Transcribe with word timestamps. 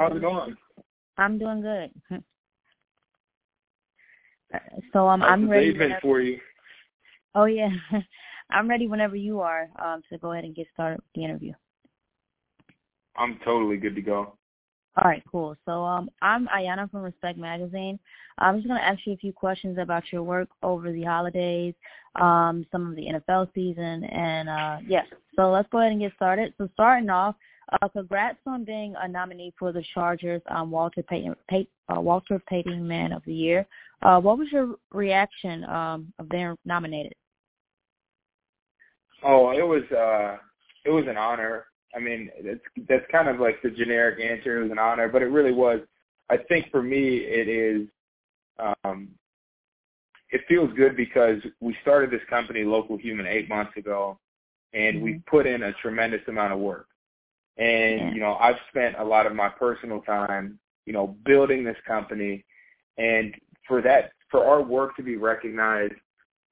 How's 0.00 0.16
it 0.16 0.20
going? 0.22 0.56
I'm 1.18 1.38
doing 1.38 1.60
good. 1.60 1.90
So 4.92 5.06
um, 5.06 5.20
How's 5.20 5.30
I'm 5.30 5.48
ready. 5.48 5.70
Whenever, 5.70 6.00
for 6.02 6.20
you? 6.20 6.40
oh 7.36 7.44
yeah, 7.44 7.68
I'm 8.50 8.68
ready 8.68 8.88
whenever 8.88 9.14
you 9.14 9.38
are. 9.38 9.68
Um, 9.80 10.02
to 10.10 10.18
go 10.18 10.32
ahead 10.32 10.42
and 10.42 10.56
get 10.56 10.66
started 10.74 10.96
with 10.96 11.04
the 11.14 11.24
interview. 11.24 11.52
I'm 13.16 13.38
totally 13.44 13.76
good 13.76 13.94
to 13.94 14.02
go. 14.02 14.34
All 14.96 15.08
right, 15.08 15.22
cool. 15.30 15.54
So 15.66 15.84
um, 15.84 16.10
I'm 16.20 16.48
Ayana 16.48 16.90
from 16.90 17.02
Respect 17.02 17.38
Magazine. 17.38 18.00
I'm 18.38 18.56
just 18.56 18.66
going 18.66 18.80
to 18.80 18.84
ask 18.84 18.98
you 19.06 19.12
a 19.12 19.18
few 19.18 19.32
questions 19.32 19.78
about 19.78 20.02
your 20.10 20.24
work 20.24 20.48
over 20.64 20.90
the 20.90 21.04
holidays, 21.04 21.74
um, 22.20 22.66
some 22.72 22.90
of 22.90 22.96
the 22.96 23.06
NFL 23.06 23.54
season, 23.54 24.02
and 24.02 24.48
uh, 24.48 24.78
yeah. 24.84 25.02
So 25.36 25.52
let's 25.52 25.68
go 25.70 25.78
ahead 25.78 25.92
and 25.92 26.00
get 26.00 26.12
started. 26.16 26.54
So 26.58 26.68
starting 26.74 27.08
off, 27.08 27.36
uh, 27.72 27.88
congrats 27.88 28.38
on 28.46 28.64
being 28.64 28.94
a 29.00 29.08
nominee 29.08 29.52
for 29.58 29.72
the 29.72 29.84
Chargers 29.94 30.42
um, 30.48 30.70
Walter 30.70 31.02
Payton, 31.02 31.34
Pay, 31.48 31.66
uh, 31.88 32.00
Walter 32.00 32.40
Payton 32.48 32.86
Man 32.86 33.12
of 33.12 33.22
the 33.24 33.34
Year. 33.34 33.66
Uh, 34.02 34.18
what 34.18 34.38
was 34.38 34.48
your 34.50 34.76
reaction 34.92 35.64
um, 35.64 36.12
of 36.18 36.28
being 36.28 36.56
nominated? 36.64 37.14
Oh, 39.22 39.50
it 39.50 39.62
was 39.62 39.82
uh 39.92 40.38
it 40.84 40.90
was 40.90 41.04
an 41.06 41.16
honor. 41.16 41.66
I 41.94 41.98
mean, 41.98 42.30
that's 42.44 42.60
that's 42.88 43.04
kind 43.12 43.28
of 43.28 43.40
like 43.40 43.60
the 43.62 43.70
generic 43.70 44.20
answer. 44.20 44.58
It 44.58 44.62
was 44.62 44.72
an 44.72 44.78
honor, 44.78 45.08
but 45.08 45.22
it 45.22 45.26
really 45.26 45.52
was. 45.52 45.80
I 46.30 46.38
think 46.38 46.70
for 46.70 46.82
me, 46.82 47.18
it 47.18 47.48
is. 47.48 47.88
Um, 48.84 49.08
it 50.30 50.42
feels 50.48 50.72
good 50.76 50.96
because 50.96 51.42
we 51.60 51.76
started 51.82 52.10
this 52.10 52.20
company, 52.30 52.62
Local 52.62 52.96
Human, 52.96 53.26
eight 53.26 53.48
months 53.48 53.76
ago, 53.76 54.18
and 54.72 54.96
Mm-hmm. 54.96 55.04
we 55.04 55.22
put 55.26 55.46
in 55.46 55.64
a 55.64 55.72
tremendous 55.74 56.20
amount 56.28 56.52
of 56.52 56.60
work. 56.60 56.86
And 57.56 58.00
Yeah. 58.00 58.12
you 58.12 58.20
know, 58.20 58.36
I've 58.36 58.58
spent 58.68 58.96
a 58.98 59.04
lot 59.04 59.26
of 59.26 59.34
my 59.34 59.48
personal 59.48 60.00
time, 60.02 60.58
you 60.86 60.92
know, 60.92 61.08
building 61.24 61.64
this 61.64 61.76
company, 61.86 62.44
and 62.98 63.34
for 63.66 63.82
that, 63.82 64.12
for 64.30 64.44
our 64.44 64.62
work 64.62 64.96
to 64.96 65.02
be 65.02 65.16
recognized, 65.16 65.94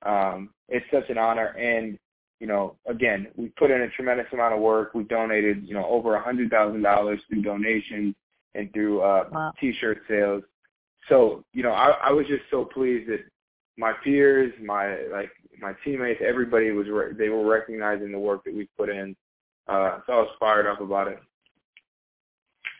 um, 0.03 0.51
it's 0.69 0.87
such 0.91 1.09
an 1.11 1.19
honor. 1.19 1.49
And 1.59 1.99
you 2.41 2.47
know, 2.47 2.77
again, 2.87 3.29
we 3.37 3.49
put 3.51 3.71
in 3.71 3.81
a 3.83 3.89
tremendous 3.91 4.27
amount 4.33 4.55
of 4.55 4.61
work. 4.61 4.95
We 4.95 5.03
donated, 5.05 5.67
you 5.67 5.75
know, 5.75 5.87
over 5.87 6.15
a 6.15 6.23
hundred 6.23 6.51
thousand 6.51 6.83
dollars 6.83 7.21
through 7.29 7.43
donations 7.43 8.15
and 8.55 8.73
through 8.73 9.01
uh, 9.01 9.29
Wow. 9.33 9.53
T-shirt 9.61 10.03
sales. 10.09 10.45
So, 11.09 11.45
you 11.53 11.63
know, 11.63 11.73
I, 11.73 11.91
I 11.91 12.13
was 12.13 12.27
just 12.27 12.45
so 12.51 12.65
pleased 12.65 13.09
that 13.11 13.25
my 13.77 13.93
peers, 14.05 14.53
my 14.63 15.03
like 15.13 15.31
my 15.61 15.73
teammates, 15.85 16.21
everybody 16.25 16.71
was 16.71 16.87
re- 16.89 17.13
they 17.17 17.29
were 17.29 17.47
recognizing 17.47 18.13
the 18.13 18.19
work 18.19 18.45
that 18.45 18.55
we 18.55 18.69
put 18.77 18.89
in. 18.89 19.17
Uh, 19.69 19.99
so 20.07 20.13
I 20.13 20.17
was 20.17 20.31
fired 20.41 20.67
up 20.67 20.81
about 20.81 21.09
it. 21.09 21.19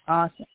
Awesome. 0.07 0.47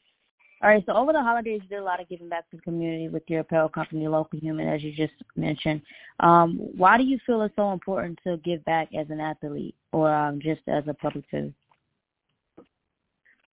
All 0.63 0.69
right, 0.69 0.83
so 0.85 0.93
over 0.93 1.11
the 1.11 1.21
holidays, 1.21 1.59
you 1.61 1.67
did 1.67 1.79
a 1.79 1.83
lot 1.83 1.99
of 1.99 2.07
giving 2.07 2.29
back 2.29 2.49
to 2.49 2.55
the 2.55 2.61
community 2.61 3.09
with 3.09 3.23
your 3.27 3.41
apparel 3.41 3.67
company, 3.67 4.07
Local 4.07 4.39
Human, 4.39 4.69
as 4.69 4.81
you 4.81 4.93
just 4.93 5.13
mentioned. 5.35 5.81
Um, 6.21 6.55
why 6.55 6.97
do 6.97 7.03
you 7.03 7.19
feel 7.25 7.41
it's 7.41 7.55
so 7.57 7.73
important 7.73 8.17
to 8.25 8.37
give 8.37 8.63
back 8.63 8.87
as 8.97 9.07
an 9.09 9.19
athlete 9.19 9.75
or 9.91 10.09
um, 10.13 10.39
just 10.41 10.61
as 10.67 10.85
a 10.87 10.93
public 10.93 11.25
figure? 11.29 11.51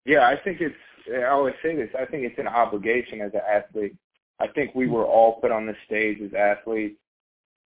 Yeah, 0.06 0.28
I 0.28 0.36
think 0.44 0.62
it's. 0.62 0.76
I 1.12 1.26
always 1.26 1.56
say 1.64 1.76
this. 1.76 1.90
I 2.00 2.06
think 2.06 2.26
it's 2.26 2.38
an 2.38 2.48
obligation 2.48 3.22
as 3.22 3.32
an 3.34 3.42
athlete. 3.52 3.96
I 4.40 4.48
think 4.48 4.76
we 4.76 4.88
were 4.88 5.06
all 5.06 5.40
put 5.42 5.52
on 5.52 5.66
the 5.66 5.76
stage 5.88 6.20
as 6.22 6.34
athletes, 6.34 7.00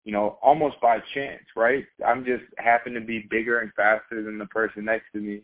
you 0.08 0.14
know, 0.14 0.40
almost 0.42 0.80
by 0.80 1.00
chance, 1.14 1.44
right? 1.54 1.86
I'm 2.08 2.24
just 2.24 2.46
happen 2.60 2.94
to 2.94 3.02
be 3.02 3.28
bigger 3.30 3.60
and 3.60 3.74
faster 3.74 4.24
than 4.24 4.38
the 4.38 4.46
person 4.46 4.86
next 4.86 5.12
to 5.12 5.20
me, 5.20 5.42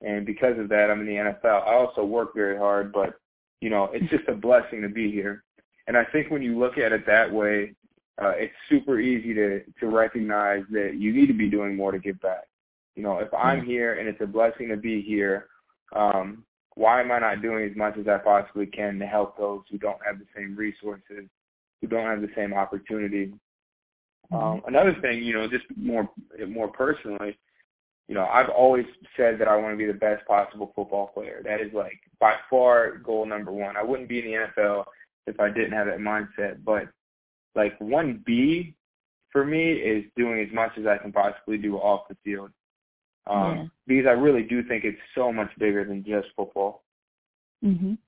and 0.00 0.24
because 0.24 0.58
of 0.58 0.70
that, 0.70 0.90
I'm 0.90 1.00
in 1.00 1.06
the 1.06 1.12
NFL. 1.12 1.68
I 1.68 1.74
also 1.74 2.02
work 2.02 2.34
very 2.34 2.56
hard, 2.56 2.92
but 2.92 3.20
you 3.60 3.68
know, 3.68 3.90
it's 3.92 4.10
just 4.10 4.26
a 4.28 4.34
blessing 4.34 4.80
to 4.80 4.88
be 4.88 5.12
here. 5.12 5.44
And 5.86 5.98
I 5.98 6.04
think 6.12 6.30
when 6.30 6.40
you 6.40 6.58
look 6.58 6.78
at 6.78 6.92
it 6.92 7.04
that 7.04 7.30
way, 7.30 7.74
uh, 8.16 8.32
it's 8.36 8.54
super 8.70 8.98
easy 8.98 9.34
to 9.34 9.60
to 9.80 9.86
recognize 9.88 10.62
that 10.70 10.94
you 10.94 11.12
need 11.12 11.26
to 11.26 11.34
be 11.34 11.50
doing 11.50 11.76
more 11.76 11.92
to 11.92 11.98
give 11.98 12.18
back. 12.22 12.48
You 12.94 13.02
know, 13.02 13.18
if 13.18 13.28
I'm 13.34 13.66
here 13.66 13.98
and 13.98 14.08
it's 14.08 14.22
a 14.22 14.26
blessing 14.26 14.70
to 14.70 14.78
be 14.78 15.02
here, 15.02 15.48
um, 15.94 16.42
why 16.74 17.02
am 17.02 17.12
I 17.12 17.18
not 17.18 17.42
doing 17.42 17.68
as 17.70 17.76
much 17.76 17.98
as 17.98 18.08
I 18.08 18.16
possibly 18.16 18.64
can 18.64 18.98
to 18.98 19.06
help 19.06 19.36
those 19.36 19.60
who 19.70 19.76
don't 19.76 20.00
have 20.06 20.18
the 20.18 20.26
same 20.34 20.56
resources, 20.56 21.28
who 21.82 21.86
don't 21.86 22.06
have 22.06 22.22
the 22.22 22.32
same 22.34 22.54
opportunity? 22.54 23.34
Um, 24.32 24.62
another 24.66 24.94
thing, 25.00 25.22
you 25.22 25.34
know, 25.34 25.48
just 25.48 25.64
more 25.76 26.08
more 26.48 26.68
personally, 26.68 27.38
you 28.08 28.14
know, 28.14 28.26
I've 28.26 28.48
always 28.48 28.86
said 29.16 29.38
that 29.40 29.48
I 29.48 29.56
want 29.56 29.72
to 29.72 29.76
be 29.78 29.86
the 29.86 29.98
best 29.98 30.26
possible 30.26 30.72
football 30.74 31.08
player. 31.08 31.42
That 31.44 31.60
is 31.60 31.72
like 31.72 31.98
by 32.20 32.36
far 32.48 32.98
goal 32.98 33.26
number 33.26 33.52
one. 33.52 33.76
I 33.76 33.82
wouldn't 33.82 34.08
be 34.08 34.20
in 34.20 34.26
the 34.26 34.62
NFL 34.62 34.84
if 35.26 35.40
I 35.40 35.48
didn't 35.48 35.72
have 35.72 35.86
that 35.86 35.98
mindset. 35.98 36.64
But 36.64 36.88
like 37.54 37.78
one 37.80 38.22
B 38.24 38.74
for 39.30 39.44
me 39.44 39.72
is 39.72 40.04
doing 40.16 40.40
as 40.40 40.52
much 40.54 40.72
as 40.78 40.86
I 40.86 40.98
can 40.98 41.12
possibly 41.12 41.58
do 41.58 41.76
off 41.76 42.08
the 42.08 42.16
field. 42.24 42.50
Um, 43.26 43.56
Yeah. 43.56 43.66
because 43.88 44.06
I 44.06 44.12
really 44.12 44.44
do 44.44 44.62
think 44.62 44.84
it's 44.84 45.00
so 45.14 45.32
much 45.32 45.50
bigger 45.58 45.84
than 45.84 46.04
just 46.04 46.28
football. 46.36 46.84
Mhm. 47.64 47.98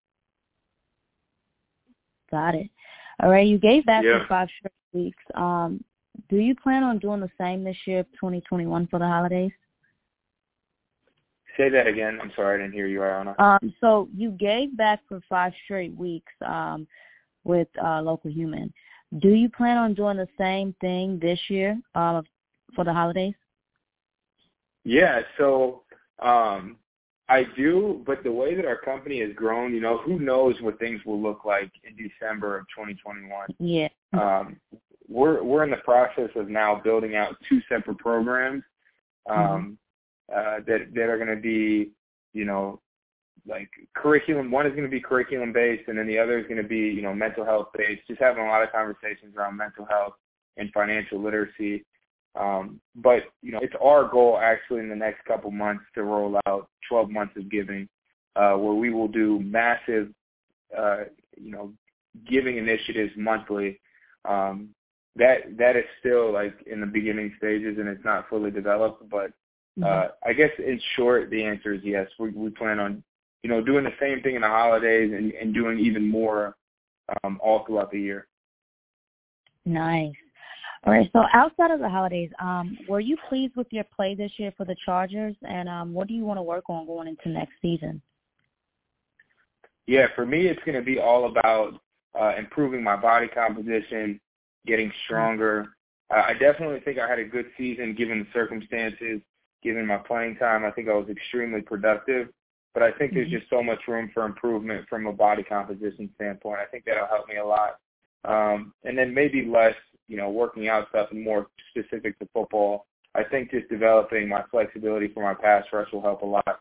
Got 2.30 2.54
it. 2.54 2.70
All 3.20 3.30
right, 3.30 3.46
you 3.46 3.58
gave 3.58 3.84
back 3.84 4.04
Yeah. 4.04 4.20
for 4.20 4.26
five 4.26 4.48
straight 4.50 4.72
weeks. 4.92 5.24
Um, 5.34 5.82
do 6.28 6.36
you 6.36 6.54
plan 6.54 6.82
on 6.82 6.98
doing 6.98 7.20
the 7.20 7.30
same 7.38 7.64
this 7.64 7.76
year, 7.86 8.02
2021, 8.14 8.86
for 8.88 8.98
the 8.98 9.06
holidays? 9.06 9.52
Say 11.56 11.68
that 11.70 11.86
again. 11.86 12.18
I'm 12.22 12.32
sorry, 12.36 12.58
I 12.58 12.62
didn't 12.62 12.74
hear 12.74 12.86
you, 12.86 13.00
Ayana. 13.00 13.38
Um, 13.40 13.74
so 13.80 14.08
you 14.16 14.30
gave 14.30 14.76
back 14.76 15.00
for 15.08 15.20
five 15.28 15.52
straight 15.64 15.94
weeks 15.96 16.32
um, 16.46 16.86
with 17.44 17.68
uh, 17.82 18.00
Local 18.00 18.30
Human. 18.30 18.72
Do 19.18 19.30
you 19.30 19.48
plan 19.48 19.76
on 19.76 19.94
doing 19.94 20.18
the 20.18 20.28
same 20.38 20.74
thing 20.80 21.18
this 21.20 21.40
year 21.48 21.80
uh, 21.94 22.22
for 22.74 22.84
the 22.84 22.92
holidays? 22.92 23.34
Yeah, 24.84 25.20
so 25.36 25.82
um 26.20 26.76
I 27.30 27.44
do, 27.56 28.02
but 28.06 28.22
the 28.24 28.32
way 28.32 28.54
that 28.54 28.64
our 28.64 28.78
company 28.78 29.20
has 29.20 29.34
grown, 29.34 29.74
you 29.74 29.82
know, 29.82 29.98
who 29.98 30.18
knows 30.18 30.54
what 30.62 30.78
things 30.78 31.02
will 31.04 31.20
look 31.20 31.44
like 31.44 31.70
in 31.84 31.94
December 31.94 32.56
of 32.56 32.64
2021. 32.74 33.48
Yeah. 33.58 33.88
Um 34.14 34.56
we're 35.08 35.42
we're 35.42 35.64
in 35.64 35.70
the 35.70 35.76
process 35.78 36.30
of 36.36 36.48
now 36.48 36.80
building 36.82 37.16
out 37.16 37.36
two 37.48 37.60
separate 37.68 37.98
programs 37.98 38.62
um 39.28 39.78
uh 40.34 40.56
that 40.66 40.88
that 40.94 41.08
are 41.08 41.16
going 41.16 41.34
to 41.34 41.40
be, 41.40 41.90
you 42.34 42.44
know, 42.44 42.80
like 43.46 43.70
curriculum 43.96 44.50
one 44.50 44.66
is 44.66 44.72
going 44.72 44.84
to 44.84 44.90
be 44.90 45.00
curriculum 45.00 45.52
based 45.52 45.88
and 45.88 45.98
then 45.98 46.06
the 46.06 46.18
other 46.18 46.38
is 46.38 46.46
going 46.46 46.62
to 46.62 46.68
be, 46.68 46.76
you 46.76 47.02
know, 47.02 47.14
mental 47.14 47.44
health 47.44 47.68
based. 47.76 48.02
Just 48.06 48.20
having 48.20 48.44
a 48.44 48.48
lot 48.48 48.62
of 48.62 48.70
conversations 48.72 49.34
around 49.36 49.56
mental 49.56 49.86
health 49.86 50.14
and 50.56 50.70
financial 50.72 51.22
literacy. 51.22 51.84
Um, 52.38 52.80
but 52.94 53.24
you 53.42 53.52
know, 53.52 53.60
it's 53.62 53.74
our 53.82 54.08
goal 54.08 54.38
actually 54.38 54.80
in 54.80 54.88
the 54.88 54.96
next 54.96 55.24
couple 55.24 55.50
months 55.50 55.84
to 55.94 56.02
roll 56.02 56.38
out 56.46 56.68
12 56.88 57.10
months 57.10 57.36
of 57.36 57.50
giving, 57.50 57.88
uh, 58.36 58.54
where 58.54 58.74
we 58.74 58.90
will 58.90 59.08
do 59.08 59.40
massive, 59.40 60.08
uh, 60.76 61.04
you 61.36 61.50
know, 61.50 61.72
giving 62.28 62.58
initiatives 62.58 63.12
monthly. 63.16 63.80
Um, 64.24 64.70
that 65.18 65.56
that 65.58 65.76
is 65.76 65.84
still 66.00 66.32
like 66.32 66.54
in 66.70 66.80
the 66.80 66.86
beginning 66.86 67.34
stages 67.38 67.78
and 67.78 67.88
it's 67.88 68.04
not 68.04 68.28
fully 68.28 68.50
developed. 68.50 69.08
But 69.10 69.32
uh, 69.84 70.08
I 70.26 70.32
guess 70.32 70.50
in 70.58 70.80
short, 70.96 71.30
the 71.30 71.44
answer 71.44 71.74
is 71.74 71.80
yes. 71.84 72.08
We 72.18 72.30
we 72.30 72.50
plan 72.50 72.78
on, 72.78 73.02
you 73.42 73.50
know, 73.50 73.62
doing 73.62 73.84
the 73.84 73.92
same 74.00 74.22
thing 74.22 74.34
in 74.34 74.42
the 74.42 74.48
holidays 74.48 75.12
and, 75.14 75.32
and 75.32 75.54
doing 75.54 75.78
even 75.78 76.08
more 76.08 76.56
um, 77.22 77.38
all 77.42 77.64
throughout 77.64 77.90
the 77.90 78.00
year. 78.00 78.26
Nice. 79.64 80.14
All 80.84 80.92
right. 80.92 81.10
So 81.12 81.24
outside 81.32 81.70
of 81.70 81.80
the 81.80 81.88
holidays, 81.88 82.30
um, 82.40 82.78
were 82.88 83.00
you 83.00 83.16
pleased 83.28 83.56
with 83.56 83.66
your 83.70 83.84
play 83.94 84.14
this 84.14 84.32
year 84.36 84.52
for 84.56 84.64
the 84.64 84.76
Chargers? 84.84 85.34
And 85.42 85.68
um, 85.68 85.92
what 85.92 86.08
do 86.08 86.14
you 86.14 86.24
want 86.24 86.38
to 86.38 86.42
work 86.42 86.64
on 86.68 86.86
going 86.86 87.08
into 87.08 87.28
next 87.28 87.52
season? 87.60 88.00
Yeah, 89.86 90.06
for 90.14 90.26
me, 90.26 90.46
it's 90.46 90.62
going 90.64 90.78
to 90.78 90.84
be 90.84 90.98
all 90.98 91.26
about 91.26 91.80
uh, 92.18 92.34
improving 92.38 92.82
my 92.82 92.96
body 92.96 93.26
composition, 93.26 94.20
getting 94.66 94.92
stronger. 95.04 95.66
Uh, 96.10 96.22
I 96.26 96.34
definitely 96.34 96.80
think 96.80 96.98
I 96.98 97.08
had 97.08 97.18
a 97.18 97.24
good 97.24 97.46
season 97.56 97.94
given 97.94 98.20
the 98.20 98.26
circumstances, 98.32 99.20
given 99.62 99.86
my 99.86 99.98
playing 99.98 100.36
time. 100.36 100.64
I 100.64 100.70
think 100.70 100.88
I 100.88 100.94
was 100.94 101.08
extremely 101.08 101.60
productive, 101.60 102.28
but 102.74 102.82
I 102.82 102.92
think 102.92 103.12
there's 103.12 103.28
Mhm. 103.28 103.38
just 103.38 103.50
so 103.50 103.62
much 103.62 103.86
room 103.88 104.08
for 104.08 104.24
improvement 104.24 104.88
from 104.88 105.06
a 105.06 105.12
body 105.12 105.42
composition 105.42 106.12
standpoint. 106.14 106.60
I 106.60 106.66
think 106.66 106.84
that'll 106.84 107.06
help 107.06 107.28
me 107.28 107.36
a 107.36 107.44
lot. 107.44 107.78
Um, 108.24 108.74
and 108.84 108.96
then 108.96 109.14
maybe 109.14 109.44
less, 109.44 109.76
you 110.08 110.16
know, 110.16 110.30
working 110.30 110.68
out 110.68 110.88
stuff 110.88 111.10
and 111.10 111.22
more 111.22 111.48
specific 111.70 112.18
to 112.18 112.26
football. 112.32 112.86
I 113.14 113.24
think 113.24 113.50
just 113.50 113.68
developing 113.68 114.28
my 114.28 114.42
flexibility 114.50 115.08
for 115.08 115.22
my 115.22 115.34
pass 115.34 115.64
rush 115.72 115.90
will 115.92 116.02
help 116.02 116.22
a 116.22 116.26
lot. 116.26 116.60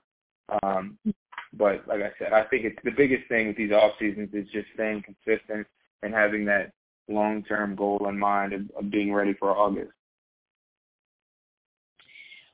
Um, 0.63 0.97
but 1.53 1.87
like 1.87 2.01
I 2.01 2.11
said, 2.19 2.33
I 2.33 2.43
think 2.43 2.65
it's 2.65 2.81
the 2.83 2.91
biggest 2.91 3.27
thing 3.27 3.47
with 3.47 3.57
these 3.57 3.71
off 3.71 3.97
seasons 3.99 4.33
is 4.33 4.47
just 4.49 4.67
staying 4.73 5.03
consistent 5.03 5.67
and 6.03 6.13
having 6.13 6.45
that 6.45 6.71
long 7.07 7.43
term 7.43 7.75
goal 7.75 8.07
in 8.09 8.17
mind 8.17 8.53
of, 8.53 8.61
of 8.77 8.91
being 8.91 9.13
ready 9.13 9.33
for 9.33 9.51
August. 9.51 9.91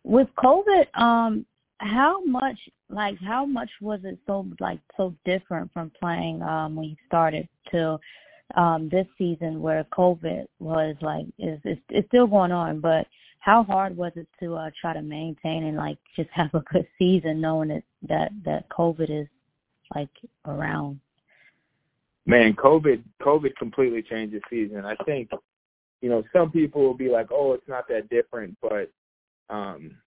With 0.04 0.28
COVID, 0.38 0.86
um, 1.00 1.46
how 1.84 2.24
much 2.24 2.58
like 2.90 3.18
how 3.20 3.46
much 3.46 3.70
was 3.82 4.00
it 4.04 4.18
so 4.26 4.48
like 4.60 4.80
so 4.96 5.16
different 5.26 5.72
from 5.74 5.92
playing 6.00 6.42
um 6.42 6.76
when 6.76 6.90
you 6.90 6.96
started 7.08 7.48
to 7.72 8.00
um 8.56 8.90
this 8.90 9.08
season 9.18 9.62
where 9.62 9.84
COVID 9.86 10.46
was 10.60 10.96
like 11.02 11.26
is 11.40 11.60
it's, 11.64 11.82
it's 11.90 12.08
still 12.08 12.28
going 12.28 12.52
on, 12.52 12.80
but 12.80 13.08
how 13.40 13.64
hard 13.64 13.98
was 13.98 14.14
it 14.16 14.28
to 14.40 14.56
uh 14.56 14.70
try 14.80 14.94
to 14.94 15.02
maintain 15.02 15.66
and 15.66 15.78
like 15.78 15.98
just 16.16 16.30
have 16.34 16.54
a 16.54 16.62
good 16.72 16.88
season 16.98 17.42
knowing 17.42 17.70
that 17.70 17.84
that 18.08 18.32
that 18.46 18.70
COVID 18.70 19.10
is 19.10 19.28
like 19.96 20.10
around? 20.46 21.00
Man, 22.26 22.54
COVID 22.54 23.04
COVID 23.22 23.56
completely 23.58 24.02
changed 24.02 24.34
the 24.34 24.42
season. 24.50 24.86
I 24.86 24.96
think 25.04 25.30
you 26.02 26.10
know, 26.10 26.24
some 26.34 26.52
people 26.52 26.82
will 26.82 26.94
be 26.94 27.10
like, 27.10 27.28
"Oh, 27.32 27.54
it's 27.54 27.68
not 27.68 27.88
that 27.88 28.10
different," 28.10 28.58
but 28.62 28.92
um 29.50 29.98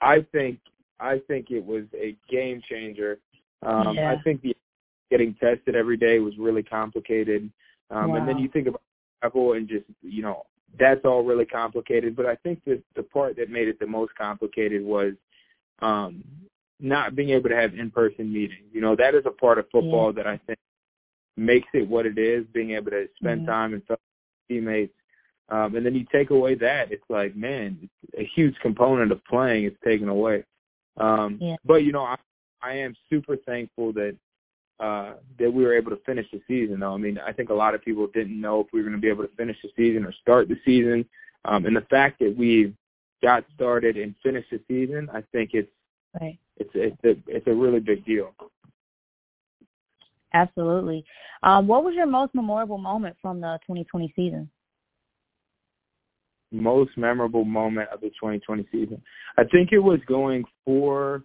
I 0.00 0.26
think 0.32 0.58
I 0.98 1.20
think 1.26 1.50
it 1.50 1.64
was 1.64 1.84
a 1.94 2.16
game 2.28 2.62
changer. 2.68 3.18
Um 3.62 3.94
yeah. 3.94 4.12
I 4.12 4.22
think 4.22 4.42
the 4.42 4.56
getting 5.10 5.34
tested 5.34 5.74
every 5.74 5.96
day 5.96 6.20
was 6.20 6.36
really 6.38 6.62
complicated. 6.62 7.50
Um 7.90 8.10
wow. 8.10 8.16
and 8.16 8.28
then 8.28 8.38
you 8.38 8.48
think 8.48 8.68
about 8.68 8.82
travel 9.20 9.54
and 9.54 9.68
just, 9.68 9.84
you 10.02 10.22
know, 10.22 10.46
that's 10.78 11.04
all 11.04 11.24
really 11.24 11.46
complicated, 11.46 12.14
but 12.14 12.26
I 12.26 12.36
think 12.36 12.62
that 12.66 12.82
the 12.94 13.02
part 13.02 13.36
that 13.36 13.50
made 13.50 13.66
it 13.68 13.80
the 13.80 13.86
most 13.86 14.14
complicated 14.14 14.84
was 14.84 15.14
um 15.82 16.22
not 16.80 17.14
being 17.14 17.30
able 17.30 17.48
to 17.50 17.56
have 17.56 17.74
in-person 17.74 18.32
meetings. 18.32 18.68
You 18.72 18.80
know, 18.80 18.96
that 18.96 19.14
is 19.14 19.24
a 19.26 19.30
part 19.30 19.58
of 19.58 19.66
football 19.70 20.06
yeah. 20.06 20.22
that 20.22 20.26
I 20.26 20.40
think 20.46 20.58
makes 21.36 21.68
it 21.74 21.88
what 21.88 22.06
it 22.06 22.18
is, 22.18 22.44
being 22.52 22.72
able 22.72 22.90
to 22.90 23.08
spend 23.20 23.42
mm-hmm. 23.42 23.50
time 23.50 23.74
and 23.74 23.82
teammates 24.48 24.92
um, 25.50 25.74
and 25.74 25.84
then 25.84 25.94
you 25.94 26.06
take 26.12 26.30
away 26.30 26.54
that, 26.56 26.92
it's 26.92 27.04
like, 27.08 27.34
man, 27.34 27.90
a 28.16 28.24
huge 28.24 28.54
component 28.62 29.10
of 29.10 29.24
playing 29.24 29.64
is 29.64 29.72
taken 29.84 30.08
away. 30.08 30.44
Um, 30.96 31.38
yeah. 31.40 31.56
But 31.64 31.82
you 31.84 31.92
know, 31.92 32.04
I, 32.04 32.16
I 32.62 32.74
am 32.74 32.94
super 33.08 33.36
thankful 33.36 33.92
that 33.94 34.16
uh, 34.78 35.14
that 35.38 35.52
we 35.52 35.64
were 35.64 35.76
able 35.76 35.90
to 35.90 36.00
finish 36.06 36.26
the 36.32 36.40
season. 36.46 36.80
Though 36.80 36.94
I 36.94 36.98
mean, 36.98 37.18
I 37.18 37.32
think 37.32 37.50
a 37.50 37.54
lot 37.54 37.74
of 37.74 37.84
people 37.84 38.06
didn't 38.06 38.40
know 38.40 38.60
if 38.60 38.68
we 38.72 38.80
were 38.80 38.88
going 38.88 38.96
to 38.96 39.02
be 39.02 39.08
able 39.08 39.24
to 39.24 39.36
finish 39.36 39.56
the 39.62 39.70
season 39.76 40.04
or 40.04 40.12
start 40.12 40.48
the 40.48 40.58
season. 40.64 41.04
Um, 41.44 41.66
and 41.66 41.74
the 41.74 41.86
fact 41.90 42.20
that 42.20 42.34
we 42.36 42.74
got 43.22 43.44
started 43.54 43.96
and 43.96 44.14
finished 44.22 44.50
the 44.50 44.60
season, 44.68 45.08
I 45.12 45.22
think 45.32 45.50
it's 45.54 45.70
right. 46.20 46.38
it's 46.58 46.70
it's 46.74 47.04
a 47.04 47.16
it's 47.28 47.46
a 47.48 47.54
really 47.54 47.80
big 47.80 48.04
deal. 48.04 48.34
Absolutely. 50.32 51.04
Um, 51.42 51.66
what 51.66 51.84
was 51.84 51.94
your 51.94 52.06
most 52.06 52.34
memorable 52.34 52.78
moment 52.78 53.16
from 53.20 53.40
the 53.40 53.58
2020 53.66 54.12
season? 54.14 54.50
most 56.52 56.96
memorable 56.96 57.44
moment 57.44 57.88
of 57.90 58.00
the 58.00 58.08
2020 58.08 58.66
season. 58.72 59.02
I 59.38 59.44
think 59.44 59.70
it 59.72 59.78
was 59.78 60.00
going 60.06 60.44
four 60.64 61.22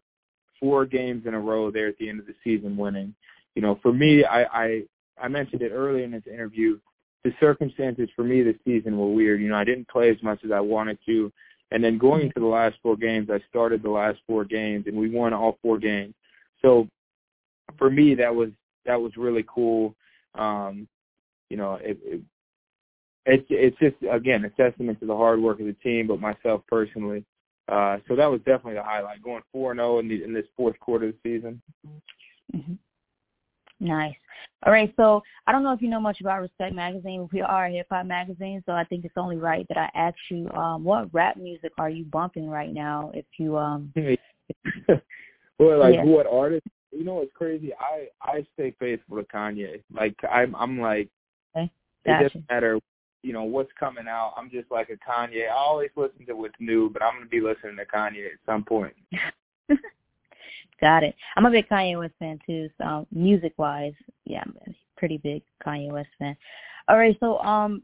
four 0.60 0.86
games 0.86 1.24
in 1.26 1.34
a 1.34 1.40
row 1.40 1.70
there 1.70 1.88
at 1.88 1.98
the 1.98 2.08
end 2.08 2.20
of 2.20 2.26
the 2.26 2.36
season 2.44 2.78
winning. 2.78 3.14
You 3.56 3.62
know, 3.62 3.80
for 3.82 3.92
me, 3.92 4.24
I 4.24 4.44
I, 4.44 4.82
I 5.22 5.28
mentioned 5.28 5.62
it 5.62 5.72
earlier 5.72 6.04
in 6.04 6.12
this 6.12 6.28
interview. 6.32 6.80
The 7.24 7.34
circumstances 7.40 8.10
for 8.16 8.24
me 8.24 8.44
this 8.44 8.56
season 8.66 8.98
were 8.98 9.12
weird. 9.12 9.42
You 9.42 9.50
know, 9.50 9.56
I 9.56 9.64
didn't 9.64 9.88
play 9.88 10.10
as 10.10 10.22
much 10.22 10.40
as 10.46 10.52
I 10.52 10.60
wanted 10.60 11.00
to, 11.08 11.32
and 11.72 11.84
then 11.84 11.98
going 11.98 12.24
into 12.24 12.40
the 12.40 12.46
last 12.46 12.78
four 12.84 12.96
games, 12.96 13.30
I 13.32 13.40
started 13.50 13.82
the 13.82 13.90
last 13.90 14.20
four 14.28 14.46
games, 14.46 14.86
and 14.88 14.96
we 14.96 15.10
won 15.10 15.34
all 15.34 15.58
four 15.62 15.80
games. 15.80 16.14
So 16.62 16.88
for 17.78 17.90
me, 17.90 18.16
that 18.16 18.34
was 18.34 18.50
that 18.86 19.02
was 19.02 19.18
really 19.18 19.46
cool. 19.48 19.96
Um, 20.36 20.88
you 21.50 21.58
know, 21.58 21.76
it, 21.76 21.98
it 22.04 22.22
it's 23.26 23.46
it's 23.50 23.78
just 23.80 23.96
again 24.12 24.46
a 24.46 24.50
testament 24.50 25.00
to 25.00 25.06
the 25.06 25.16
hard 25.16 25.42
work 25.42 25.60
of 25.60 25.66
the 25.66 25.74
team, 25.74 26.08
but 26.08 26.20
myself 26.20 26.62
personally. 26.68 27.26
Uh, 27.68 27.98
so 28.08 28.16
that 28.16 28.30
was 28.30 28.40
definitely 28.42 28.76
the 28.76 28.84
highlight, 28.84 29.24
going 29.24 29.42
four 29.52 29.72
and 29.72 29.80
zero 29.80 29.96
oh 29.96 30.00
in 30.00 30.08
the 30.08 30.24
in 30.24 30.34
this 30.34 30.46
fourth 30.56 30.80
quarter 30.80 31.08
of 31.08 31.14
the 31.14 31.38
season. 31.38 31.62
Mm-hmm. 32.56 32.74
Nice. 33.80 34.16
All 34.66 34.72
right, 34.72 34.94
so 34.96 35.22
I 35.48 35.52
don't 35.52 35.64
know 35.64 35.74
if 35.74 35.82
you 35.82 35.90
know 35.90 36.00
much 36.00 36.22
about 36.22 36.42
Respect 36.42 36.74
Magazine. 36.74 37.22
but 37.22 37.34
We 37.34 37.42
are 37.42 37.66
a 37.66 37.72
hip 37.72 37.88
hop 37.90 38.06
magazine, 38.06 38.64
so 38.66 38.72
I 38.72 38.84
think 38.86 39.06
it's 39.06 39.18
only 39.18 39.38
right 39.38 39.66
that 39.68 39.78
I 39.78 39.90
ask 39.96 40.16
you, 40.30 40.50
um, 40.52 40.84
what 40.84 41.14
rap 41.14 41.38
music 41.38 41.72
are 41.78 41.90
you 41.90 42.06
bumping 42.06 42.50
right 42.50 42.74
now? 42.74 43.12
If 43.14 43.26
you 43.38 43.58
um, 43.58 43.92
well, 45.60 45.80
like 45.80 45.96
yeah. 45.96 46.04
what 46.04 46.28
artist? 46.28 46.68
You 46.96 47.04
know 47.04 47.16
what's 47.16 47.32
crazy? 47.34 47.72
I 47.80 48.08
I 48.22 48.46
stay 48.54 48.74
faithful 48.80 49.18
to 49.18 49.24
Kanye. 49.24 49.82
Like 49.94 50.16
I'm 50.30 50.56
I'm 50.56 50.80
like 50.80 51.10
okay. 51.56 51.72
Gotcha. 52.06 52.20
it 52.20 52.24
doesn't 52.24 52.50
matter 52.50 52.80
you 53.26 53.34
know 53.34 53.44
what's 53.44 53.72
coming 53.80 54.08
out. 54.08 54.34
I'm 54.38 54.52
just 54.52 54.70
like 54.70 54.90
a 54.90 55.10
Kanye. 55.10 55.50
I 55.50 55.56
always 55.56 55.90
listen 55.96 56.28
to 56.28 56.36
what's 56.36 56.54
new, 56.60 56.92
but 56.92 57.02
I'm 57.02 57.16
gonna 57.16 57.26
be 57.26 57.42
listening 57.42 57.76
to 57.78 57.86
Kanye 57.86 58.28
at 58.28 58.40
some 58.46 58.64
point. 58.64 58.94
Got 60.82 61.04
it. 61.04 61.16
I'm 61.36 61.46
a 61.46 61.52
big 61.52 61.68
Kanye 61.68 61.98
West 61.98 62.14
fan 62.20 62.38
too. 62.46 62.70
So 62.78 63.08
music 63.12 63.54
wise, 63.58 63.94
yeah, 64.26 64.44
I'm 64.46 64.56
a 64.68 64.76
pretty 64.96 65.18
big 65.18 65.42
Kanye 65.66 65.92
West 65.92 66.10
fan. 66.20 66.38
All 66.88 66.98
right, 66.98 67.18
so 67.20 67.40
um, 67.40 67.82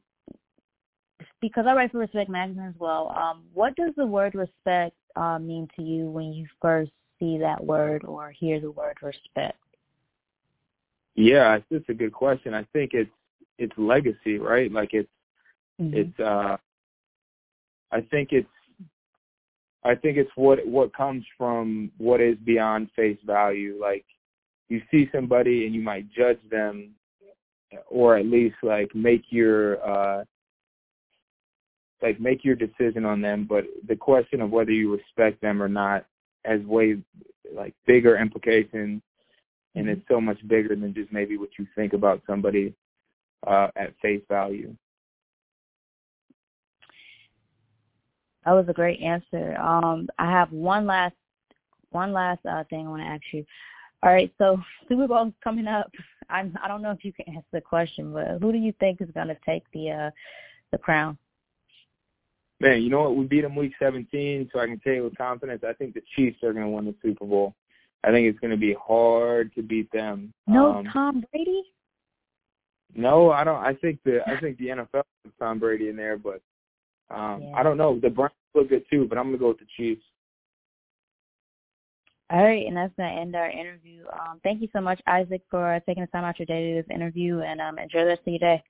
because 1.42 1.66
I 1.68 1.74
write 1.74 1.92
for 1.92 1.98
Respect 1.98 2.30
Magazine 2.30 2.68
as 2.68 2.80
well. 2.80 3.12
Um, 3.18 3.44
what 3.52 3.76
does 3.76 3.94
the 3.98 4.06
word 4.06 4.36
respect 4.36 4.96
uh, 5.16 5.40
mean 5.40 5.68
to 5.76 5.82
you 5.82 6.06
when 6.12 6.34
you 6.34 6.46
first 6.62 6.92
see 7.22 7.38
that 7.38 7.64
word 7.64 8.04
or 8.04 8.32
hear 8.32 8.60
the 8.60 8.72
word 8.72 8.98
respect? 9.02 9.58
Yeah, 11.16 11.60
it's 11.70 11.90
a 11.90 11.94
good 11.94 12.12
question. 12.12 12.54
I 12.54 12.66
think 12.74 12.92
it's 12.94 13.10
it's 13.58 13.74
legacy, 13.78 14.40
right? 14.40 14.70
Like 14.72 14.90
it's 14.94 15.08
Mm-hmm. 15.82 15.98
It's 15.98 16.20
uh 16.20 16.58
I 17.92 18.02
think 18.10 18.30
it's 18.32 18.48
I 19.84 19.96
think 19.96 20.18
it's 20.18 20.32
what 20.36 20.66
what 20.68 20.96
comes 20.96 21.24
from 21.38 21.92
what 21.98 22.22
is 22.22 22.38
beyond 22.46 22.90
face 22.96 23.18
value. 23.26 23.78
Like 23.82 24.06
you 24.70 24.82
see 24.92 25.10
somebody 25.14 25.66
and 25.66 25.74
you 25.74 25.82
might 25.82 26.12
judge 26.12 26.40
them 26.50 26.92
or 27.88 28.18
at 28.18 28.26
least 28.26 28.56
like 28.64 28.94
make 28.94 29.24
your 29.30 29.84
uh 29.86 30.24
like 32.02 32.20
make 32.20 32.44
your 32.44 32.56
decision 32.56 33.06
on 33.06 33.22
them, 33.22 33.46
but 33.48 33.64
the 33.88 33.96
question 33.96 34.42
of 34.42 34.50
whether 34.50 34.72
you 34.72 34.92
respect 34.92 35.40
them 35.42 35.62
or 35.62 35.70
not 35.70 36.06
has 36.46 36.62
way 36.62 36.98
like 37.54 37.74
bigger 37.86 38.18
implications 38.18 39.02
and 39.76 39.88
it's 39.88 40.02
so 40.10 40.20
much 40.20 40.38
bigger 40.48 40.76
than 40.76 40.94
just 40.94 41.12
maybe 41.12 41.38
what 41.38 41.50
you 41.58 41.68
think 41.76 41.94
about 41.94 42.22
somebody 42.28 42.74
uh 43.48 43.68
at 43.76 43.94
face 44.02 44.22
value. 44.30 44.76
That 48.46 48.54
was 48.54 48.66
a 48.70 48.74
great 48.74 49.00
answer. 49.02 49.56
Um, 49.58 50.08
I 50.18 50.32
have 50.32 50.52
one 50.52 50.86
last 50.86 51.16
one 51.92 52.14
last 52.14 52.40
uh, 52.46 52.64
thing 52.70 52.88
I 52.88 52.90
want 52.90 53.02
to 53.02 53.08
ask 53.08 53.22
you. 53.32 53.46
All 54.04 54.12
right, 54.12 54.34
so 54.38 54.60
Super 54.90 55.08
Bowl 55.08 55.28
is 55.28 55.34
coming 55.44 55.68
up. 55.68 55.92
I'm 56.30 56.58
I 56.64 56.68
don't 56.68 56.82
know 56.82 56.92
if 56.92 57.04
you 57.04 57.14
can 57.14 57.36
answer 57.36 57.48
the 57.52 57.62
question, 57.62 58.14
but 58.14 58.40
who 58.42 58.52
do 58.52 58.58
you 58.58 58.74
think 58.80 59.02
is 59.02 59.10
going 59.14 59.28
to 59.28 59.38
take 59.46 59.64
the 59.74 59.92
uh, 59.92 60.12
the 60.72 60.78
crown? 60.78 61.18
Man, 62.62 62.84
you 62.84 62.92
know 62.92 63.02
what? 63.02 63.16
We 63.16 63.26
beat 63.26 63.42
them 63.42 63.56
week 63.56 63.74
17, 63.80 64.52
so 64.54 64.60
I 64.60 64.68
can 64.68 64.80
tell 64.80 64.94
you 64.94 65.04
with 65.06 65.18
confidence, 65.18 65.64
I 65.68 65.74
think 65.74 65.96
the 65.96 66.04
Chiefs 66.16 66.44
are 66.44 66.54
going 66.54 66.66
to 66.66 66.70
win 66.70 66.86
the 66.86 66.94
Super 67.02 67.26
Bowl. 67.26 67.56
I 68.04 68.12
think 68.12 68.28
it's 68.28 68.38
going 68.40 68.52
to 68.52 68.58
be 68.58 68.76
hard 68.80 69.52
to 69.56 69.64
beat 69.64 69.92
them. 69.92 70.32
No 70.46 70.76
um, 70.76 70.86
Tom 70.94 71.26
Brady. 71.32 71.64
No, 72.96 73.32
I 73.32 73.44
don't. 73.44 73.64
I 73.64 73.74
think 73.74 74.00
the 74.06 74.20
I 74.28 74.40
think 74.40 74.60
the 74.60 74.68
NFL 74.68 75.04
has 75.24 75.34
Tom 75.40 75.58
Brady 75.58 75.90
in 75.90 75.96
there, 75.96 76.18
but 76.18 76.42
um, 77.10 77.42
yeah. 77.42 77.54
I 77.56 77.64
don't 77.64 77.78
know. 77.78 78.00
The 78.00 78.10
Browns 78.10 78.34
look 78.54 78.70
good 78.70 78.84
too, 78.92 79.08
but 79.08 79.18
I'm 79.18 79.28
gonna 79.28 79.38
go 79.38 79.48
with 79.50 79.60
the 79.60 79.66
Chiefs. 79.78 80.04
All 82.30 82.44
right, 82.44 82.68
and 82.68 82.78
that's 82.78 82.94
gonna 82.98 83.10
end 83.10 83.36
our 83.36 83.50
interview. 83.50 84.04
Um, 84.12 84.40
thank 84.44 84.62
you 84.62 84.68
so 84.74 84.82
much, 84.82 85.02
Isaac, 85.08 85.42
for 85.50 85.80
taking 85.88 86.04
the 86.04 86.08
time 86.08 86.26
out 86.26 86.38
your 86.38 86.48
day 86.48 86.62
to 86.62 86.74
do 86.74 86.82
this 86.82 86.94
interview, 86.94 87.40
and 87.40 87.62
um, 87.62 87.80
enjoy 87.80 88.02
the 88.02 88.08
rest 88.08 88.22
of 88.22 88.34
your 88.34 88.40
day. 88.40 88.64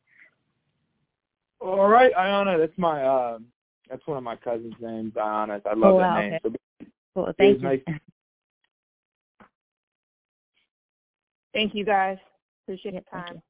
All 1.60 1.90
right, 1.90 2.14
Ayana, 2.14 2.60
that's 2.60 2.78
my 2.78 3.04
uh, 3.04 3.40
that's 3.92 4.08
one 4.08 4.18
of 4.18 4.24
my 4.24 4.38
cousin's 4.38 4.74
names, 4.80 5.14
Ayana. 5.14 5.62
I 5.66 5.74
love 5.74 5.96
oh, 5.96 6.00
that 6.00 6.20
name. 6.22 6.40
Okay. 6.46 6.56
So, 6.80 6.86
cool. 7.14 7.34
Thank 7.38 7.62
you. 7.62 7.68
Nice. 7.68 7.82
Thank 11.54 11.76
you, 11.76 11.84
guys. 11.84 12.18
Appreciate 12.64 12.94
your 12.94 13.04
time. 13.12 13.42